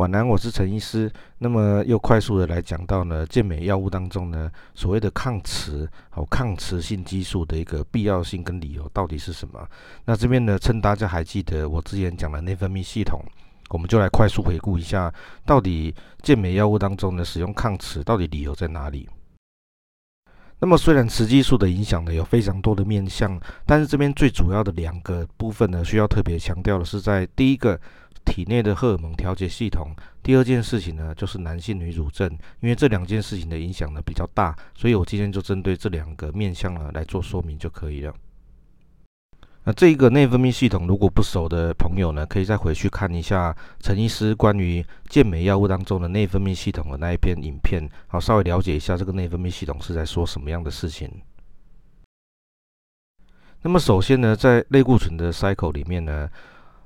[0.00, 1.12] 晚安，我是陈医师。
[1.36, 9.68] 那么又快速的来讲到呢，健美药物当中呢，所谓的抗雌好抗雌性激素的一个必要性跟理由到底是什么？
[10.06, 13.20] 那这边呢，趁大家还记得我之前讲的内分泌系统，
[13.68, 15.12] 我们就来快速回顾一下，
[15.44, 19.06] 到底健美药物当中呢，使用抗雌到底理由在哪里？
[20.60, 27.78] 那么虽然雌激素的影响呢有非常多的面向，但是这边最主要的两个部分呢，需要特别强调的是在第一个。
[28.24, 29.94] 体内的荷尔蒙调节系统。
[30.22, 38.14] 第二件事情呢，就是男性女乳症，因为这两件事情的影响呢比较大，所以我今天就针对这两个面向呢来做说明就可以了。
[39.64, 51.10] 那这一个内分泌系统如果不熟的朋友呢，可以再回去看一下陈医师关于健美药物当中的内分泌系统的那一篇影片，好，稍微了解一下这个内分泌系统是在说什么样的事情。
[53.62, 56.28] 那么首先呢，在类固醇的 cycle 里面呢。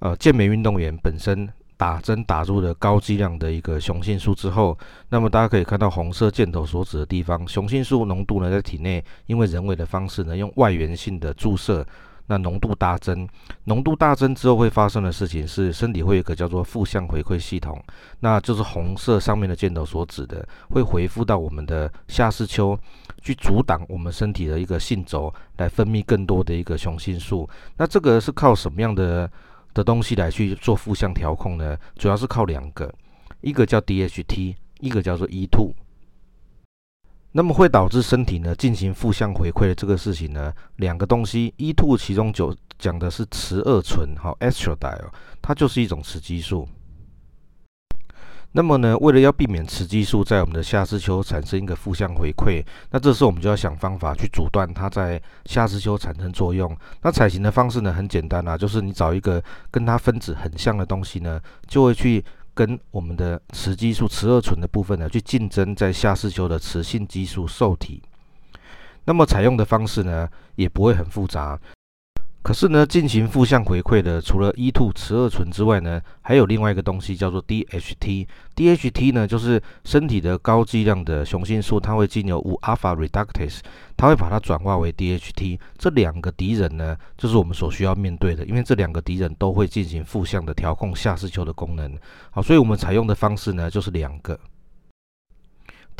[0.00, 4.76] 呃，健美运动员本身打针打入了高剂量的一个雄性素之后，
[5.10, 11.86] 那么大家可以看到红色箭头所指的地方，雄性素浓度呢在体内，因为人为的方式呢，用外源性的注射，
[12.26, 13.28] 那浓度大增，
[13.64, 17.82] 浓度大增之后会发生的事情是，身体会有一个叫做负向回馈系统，
[18.20, 22.78] 那就是红色上面的箭头所指的，会回复到我们的下视丘，
[23.20, 29.30] 去阻挡我们身体的一个性轴来分泌更多的一个雄性素，那这个是靠什么样的？
[29.74, 32.92] 的东西来去做负向调控呢，主要是靠两个，
[33.40, 35.72] 一个叫 DHT，一个叫做 E2。
[37.32, 45.10] 那么会导致身体呢进行负向回馈的这个事情呢，两个东西，E2 其中就讲的是雌二醇，好，Estradiol，
[45.40, 46.68] 它就是一种雌激素。
[48.52, 56.76] 那么呢，为了要避免雌激素在我们的下视丘产生一个负向回馈，那这时候我们就要想方法去阻断它在下视丘产生作用。
[57.02, 68.02] 那采行的方式呢，很简单啊，就是你找一个跟它分子很像的东西呢，就会去跟我们的雌激素雌二醇的部分呢，去竞争在下视丘的雌性激素受体。
[69.04, 71.56] 那么采用的方式呢，也不会很复杂。
[72.42, 78.26] 可是呢，进行负向回馈的，除了 E2 雌二醇之外呢，还有另外一个东西叫做 DHT。
[78.56, 83.58] DHT 呢，就是身体的高剂量的雄性素，它会经由五 alpha reductase，
[83.94, 85.58] 它会把它转化为 DHT。
[85.76, 91.94] 这两个敌人呢，就是我们所需要面对的，因为这两个敌人都会进行负向的调控下视丘的功能。
[92.30, 94.38] 好，所以我们采用的方式呢，就是两个。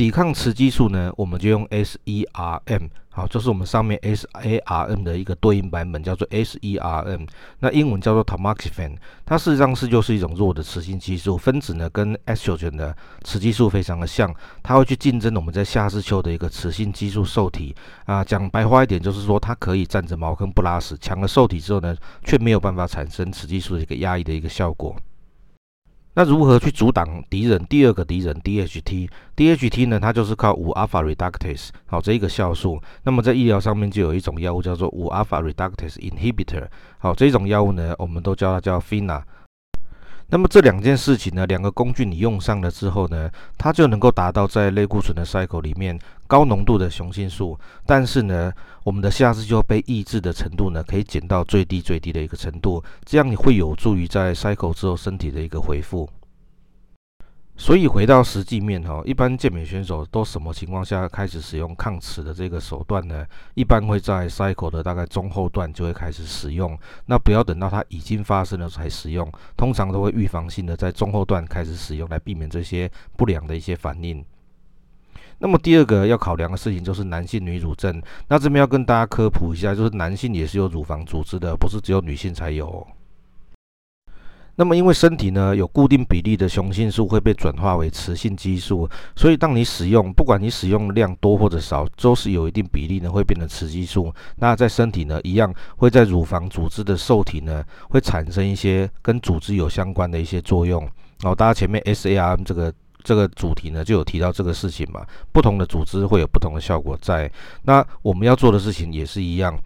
[0.00, 7.28] 抵抗雌激素呢，我们就用 SERM，好，就是我们上面 SARM 的一个对应版本，叫做 SERM。
[7.58, 8.96] 那英文叫做 Tamoxifen，
[9.26, 18.24] 它事实上是就是一种弱的雌性激素分子呢，跟 Estrogen 的雌激素非常的像，它会去竞争我们在下视丘的一个雌性激素受体啊。
[18.24, 21.94] 讲白话一点，就是说它可以占着茅坑不拉屎，抢了受体之后呢，
[22.24, 24.96] 却没有办法产生雌激素的一个压抑的一个效果。
[26.14, 27.64] 那如何去阻挡敌人？
[27.66, 32.82] 第二个敌人 DHT，DHT 呢，它就是靠五 alpha reductase 好，这一个酵素。
[33.04, 36.66] 那么在医疗上面就有一种药物叫做五 alpha reductase inhibitor，
[36.98, 39.22] 好，这种药物呢，我们都叫它叫 Fina。
[40.32, 45.98] 那么这两件事情呢，两个工具你用上了之后呢，它就能够达到在类固醇的 cycle 里面
[46.28, 48.52] 高浓度的雄性素，但是呢，
[48.84, 56.08] 我们的下肢就被抑制的程度呢，可以减到最低最低的一个程度，这样你会有助于在 cycle 之后身体的一个恢复。
[57.60, 63.22] 所以回到实际面哈，一般健美选手都什么情况下开始使用抗雌的这个手段呢？
[63.52, 74.24] 一般会在 cycle 的大概中后段就会开始使用，那不要等到它已经发生了才使用，通常都会预防性的在中后段开始使用，来避免这些不良的一些反应。
[75.38, 82.86] 那么第二个要考量的事情就是男性女乳症，那这边要跟大家科普一下，就是男性也是有乳房组织的，不是只有女性才有。
[84.56, 94.12] 那么，因为身体呢有固定比例的雄性素会被转化为雌性激素，所以当你使用，不管你使用量多或者少，都是有一定比例呢会变成雌激素。
[94.36, 100.82] 那在身体呢一样会在乳房组织的受体呢会产生一些跟组织有相关的一些作用。
[101.22, 102.72] 然后大家前面 SARM 这个
[103.02, 107.30] 这个主题呢就有提到这个事情嘛，不同的组织会有不同的效果在。
[107.62, 109.58] 那我们要做的事情也是一样，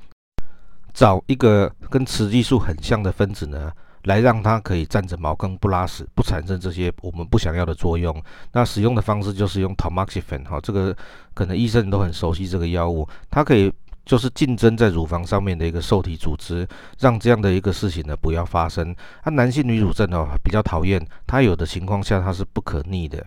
[0.92, 3.72] 找一个跟雌激素很像的分子呢。
[4.04, 8.22] 来让它可以站着茅坑不拉屎，不产生这些我们不想要的作用。
[8.52, 10.96] 那使用的方式就是用 Tamoxifen 哈，这个
[11.34, 13.72] 可能医生都很熟悉这个药物，它可以
[14.04, 16.66] 就是竞争在乳房上面的一个受体组织，
[16.98, 18.94] 让这样的一个事情呢不要发生。
[19.24, 23.24] 那男性女乳症哦比较讨厌，它有的情况下它是不可逆的。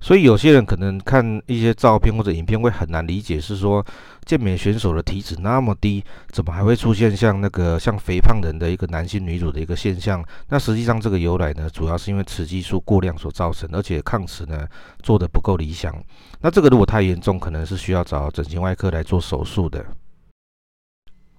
[0.00, 3.84] 所以有些人可能看一些照片或者影片会很难理解，是说
[4.24, 10.22] 健美选手的体脂那么低，怎么还会出现像那个像肥胖人的一个男性女主的一个现象？
[10.48, 14.66] 那实际上这个由来呢，主要是因为雌激素过量所造成，而且抗齿呢
[15.02, 15.94] 做得不够理想。
[16.42, 19.84] 那这个如果太严重，可能是需要找整形外科来做手术的。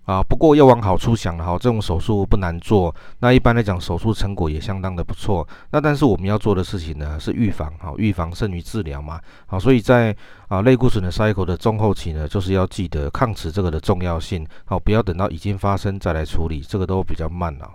[0.08, 5.46] 啊，不过要往好处想哈，这种手术不难做，那一般来讲手术成果也相当的不错。
[5.72, 9.20] 那但是我们要做的事情呢是预防，哈，预防胜于治疗嘛。
[9.48, 10.16] 好，所以在
[10.48, 17.70] 啊类固醇的 cycle 的中后期呢，就是要记得抗齿这个的重要性，好，不要等到已经发生再来处理，这个都比较慢了。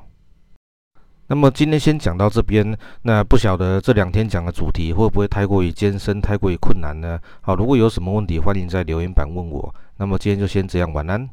[1.27, 7.19] 那么今天先讲到这边，那不晓得这两天讲的主题会不会太过于艰深，太过于困难呢？
[7.43, 9.75] 好，如果有什么问题，欢迎在留言板问我。
[9.99, 11.29] 那么今天就先这样，晚安。